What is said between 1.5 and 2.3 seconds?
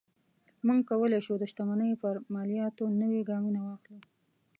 شتمنۍ پر